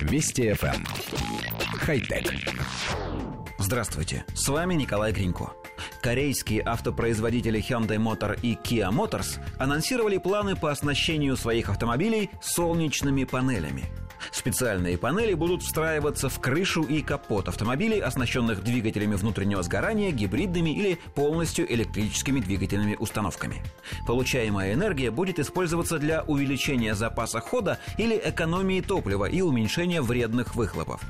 Вести 0.00 0.50
FM. 0.50 0.76
Эм. 0.76 0.84
Хай-тек. 1.78 2.32
Здравствуйте, 3.58 4.24
с 4.34 4.48
вами 4.48 4.74
Николай 4.74 5.12
Гринько. 5.12 5.52
Корейские 6.00 6.62
автопроизводители 6.62 7.60
Hyundai 7.60 7.98
Motor 7.98 8.38
и 8.42 8.54
Kia 8.54 8.90
Motors 8.90 9.38
анонсировали 9.58 10.18
планы 10.18 10.56
по 10.56 10.70
оснащению 10.70 11.36
своих 11.36 11.68
автомобилей 11.68 12.30
солнечными 12.40 13.24
панелями– 13.24 13.84
Специальные 14.32 14.98
панели 14.98 15.34
будут 15.34 15.62
встраиваться 15.62 16.28
в 16.28 16.40
крышу 16.40 16.82
и 16.82 17.02
капот 17.02 17.48
автомобилей, 17.48 18.00
оснащенных 18.00 18.62
двигателями 18.62 19.14
внутреннего 19.14 19.62
сгорания, 19.62 20.10
гибридными 20.10 20.70
или 20.70 20.98
полностью 21.14 21.72
электрическими 21.72 22.40
двигательными 22.40 22.96
установками. 22.98 23.62
Получаемая 24.06 24.74
энергия 24.74 25.10
будет 25.10 25.38
использоваться 25.38 25.98
для 25.98 26.22
увеличения 26.22 26.94
запаса 26.94 27.40
хода 27.40 27.78
или 27.98 28.20
экономии 28.22 28.80
топлива 28.80 29.24
и 29.24 29.40
уменьшения 29.40 30.02
вредных 30.02 30.54
выхлопов. 30.54 31.00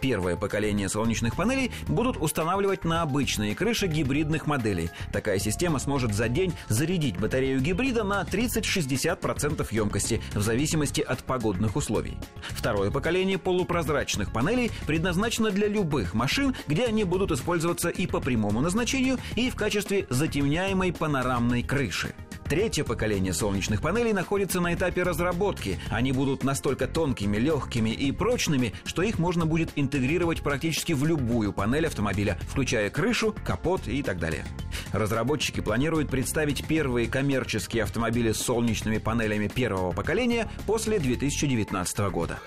Первое 0.00 0.36
поколение 0.36 0.88
солнечных 0.88 1.36
панелей 1.36 1.70
будут 1.88 2.16
устанавливать 2.16 2.84
на 2.84 3.02
обычные 3.02 3.54
крыши 3.54 3.86
гибридных 3.86 4.46
моделей. 4.46 4.90
Такая 5.12 5.38
система 5.38 5.78
сможет 5.78 6.14
за 6.14 6.28
день 6.28 6.52
зарядить 6.68 7.18
батарею 7.18 7.60
гибрида 7.60 8.04
на 8.04 8.22
30-60% 8.22 9.66
емкости 9.70 10.20
в 10.34 10.42
зависимости 10.42 11.00
от 11.00 11.22
погодных 11.24 11.76
условий. 11.76 12.18
Второе 12.54 12.90
поколение 12.90 13.38
полупрозрачных 13.38 14.32
панелей 14.32 14.70
предназначено 14.86 15.50
для 15.50 15.68
любых 15.68 16.14
машин, 16.14 16.54
где 16.66 16.84
они 16.84 17.04
будут 17.04 17.30
использоваться 17.30 17.88
и 17.88 18.06
по 18.06 18.20
прямому 18.20 18.60
назначению, 18.60 19.18
и 19.36 19.50
в 19.50 19.56
качестве 19.56 20.06
затемняемой 20.10 20.92
панорамной 20.92 21.62
крыши. 21.62 22.14
Третье 22.50 22.82
поколение 22.82 23.32
солнечных 23.32 23.80
панелей 23.80 24.12
находится 24.12 24.60
на 24.60 24.74
этапе 24.74 25.04
разработки. 25.04 25.78
Они 25.88 26.10
будут 26.10 26.42
настолько 26.42 26.88
тонкими, 26.88 27.36
легкими 27.36 27.90
и 27.90 28.10
прочными, 28.10 28.74
что 28.84 29.02
их 29.02 29.20
можно 29.20 29.46
будет 29.46 29.70
интегрировать 29.76 30.42
практически 30.42 30.92
в 30.92 31.06
любую 31.06 31.52
панель 31.52 31.86
автомобиля, 31.86 32.36
включая 32.48 32.90
крышу, 32.90 33.36
капот 33.44 33.86
и 33.86 34.02
так 34.02 34.18
далее. 34.18 34.44
Разработчики 34.92 35.60
планируют 35.60 36.10
представить 36.10 36.66
первые 36.66 37.06
коммерческие 37.06 37.84
автомобили 37.84 38.32
с 38.32 38.38
солнечными 38.38 38.98
панелями 38.98 39.46
первого 39.46 39.92
поколения 39.92 40.50
после 40.66 40.98
2019 40.98 41.98
года 42.10 42.40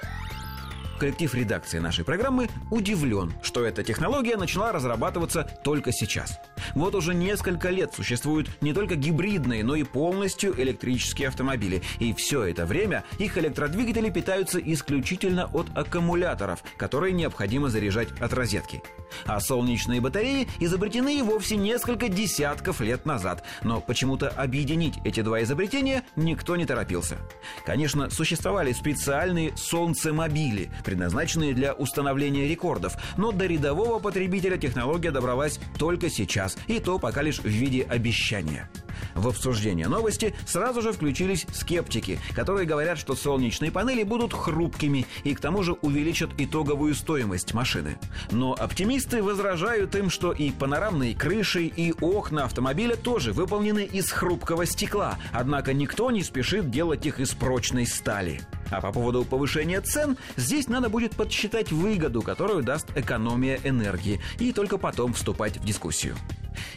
коллектив 1.00 1.34
редакции 1.34 1.80
нашей 1.80 2.06
программы 2.06 2.50
удивлен, 2.72 3.34
что 3.42 3.66
эта 3.66 3.84
технология 3.84 4.38
начала 4.38 4.72
разрабатываться 4.72 5.48
только 5.64 5.92
сейчас. 5.92 6.40
Вот 6.76 6.96
уже 6.96 7.14
несколько 7.14 7.70
лет 7.70 7.94
существуют 7.94 8.50
не 8.62 8.74
только 8.74 8.96
гибридные, 8.96 9.64
но 9.64 9.76
и 9.76 9.84
полностью 9.84 10.60
электрические 10.60 11.28
автомобили. 11.28 11.82
И 12.00 12.14
все 12.14 12.44
это 12.44 12.66
время 12.66 13.04
их 13.20 13.38
электродвигатели 13.38 14.10
питаются 14.10 14.60
исключительно 14.60 15.46
от 15.54 15.68
аккумуляторов, 15.76 16.64
которые 16.78 17.14
необходимо 17.14 17.70
заряжать 17.70 18.10
от 18.20 18.34
розетки. 18.34 18.82
А 19.26 19.40
солнечные 19.40 20.02
батареи 20.02 20.48
изобретены 20.60 21.24
вовсе 21.24 21.56
несколько 21.56 22.10
десятков 22.10 22.82
лет 22.82 23.06
назад. 23.06 23.44
Но 23.62 23.82
почему-то 23.82 24.30
объединить 24.30 24.96
эти 25.04 25.22
два 25.22 25.44
изобретения 25.44 26.04
никто 26.16 26.56
не 26.56 26.66
торопился. 26.66 27.18
Конечно, 27.66 28.10
существовали 28.10 28.72
специальные 28.72 29.56
солнцемобили, 29.58 30.72
предназначенные 30.84 31.54
для 31.54 31.74
установления 31.74 32.48
рекордов, 32.48 32.98
но 33.18 33.32
до 33.32 33.46
рядового 33.46 34.00
потребителя 34.00 34.58
технология 34.58 35.12
добралась 35.12 35.60
только 35.78 36.10
сейчас, 36.10 36.58
и 36.68 36.80
то 36.80 37.00
пока 37.00 37.22
лишь 37.22 37.40
в 37.40 37.48
виде 37.48 37.84
обещания. 37.84 38.70
В 39.16 39.28
обсуждение 39.28 39.88
новости 39.88 40.34
сразу 40.46 40.82
же 40.82 40.92
включились 40.92 41.46
скептики, 41.54 42.20
которые 42.36 42.66
говорят, 42.66 42.98
что 42.98 43.16
солнечные 43.16 43.72
панели 43.72 44.04
будут 44.04 44.34
хрупкими 44.34 45.06
и 45.24 45.34
к 45.36 45.40
тому 45.40 45.64
же 45.64 45.74
увеличат 45.74 46.32
итоговую 46.38 46.96
стоимость 46.96 47.54
машины. 47.54 47.98
Но 48.32 48.54
оптимисты 48.54 49.22
возражают 49.22 49.96
им, 49.96 50.10
что 50.10 50.32
и 50.32 50.52
панорамные 50.52 51.16
крыши, 51.16 51.66
и 51.66 51.94
окна 52.02 52.46
автомобиля 52.46 52.96
тоже 52.96 53.34
выполнены 53.34 53.86
из 53.86 54.12
хрупкого 54.12 54.66
стекла, 54.66 55.18
однако 55.32 55.74
никто 55.74 56.12
не 56.12 56.24
спешит 56.24 56.70
делать 56.70 57.06
их 57.06 57.20
из 57.20 57.32
прочной 57.32 57.86
стали. 57.86 58.42
А 58.74 58.82
по 58.82 58.92
поводу 58.92 59.24
повышения 59.24 59.82
цен, 59.82 60.18
здесь 60.36 60.68
надо 60.68 60.90
будет 60.90 61.16
подсчитать 61.16 61.72
выгоду, 61.72 62.24
которую 62.24 62.64
даст 62.64 62.88
экономия 62.96 63.60
энергии, 63.64 64.20
и 64.40 64.52
только 64.52 64.80
потом 64.80 65.14
вступать 65.14 65.58
в 65.58 65.64
дискуссию. 65.64 66.16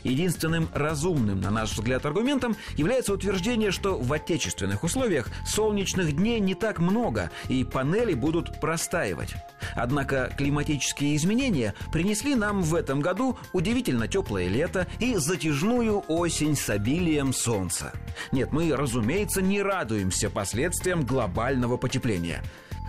Единственным 0.05 0.69
разумным, 0.73 1.41
на 1.41 1.51
наш 1.51 1.73
взгляд, 1.73 2.07
аргументом 2.07 2.57
является 2.77 3.13
утверждение, 3.13 3.71
что 3.71 3.99
в 3.99 4.13
отечественных 4.13 4.85
условиях 4.85 5.29
солнечных 5.47 6.15
дней 6.15 6.41
не 6.41 6.55
так 6.55 6.79
много, 6.79 7.31
и 7.49 7.65
панели 7.65 8.15
будут 8.15 8.61
простаивать. 8.61 9.35
Однако 9.75 10.33
климатические 10.37 11.17
изменения 11.17 11.75
принесли 11.93 12.35
нам 12.35 12.63
в 12.63 12.75
этом 12.75 13.01
году 13.01 13.39
удивительно 13.53 14.09
теплое 14.09 14.49
лето 14.49 14.87
и 14.99 15.17
затяжную 15.17 16.05
осень 16.09 16.57
с 16.57 16.69
обилием 16.71 17.33
солнца. 17.33 17.93
Нет, 18.33 18.53
мы, 18.53 18.75
разумеется, 18.75 19.43
не 19.43 19.63
радуемся 19.63 20.31
последствиям 20.31 21.05
глобального 21.05 21.77
потепления. 21.77 22.43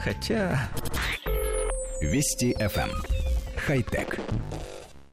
Хотя... 0.04 0.70
Вести 2.02 2.54
FM. 2.54 2.90
Эм. 2.90 3.04
Хай-тек. 3.58 4.20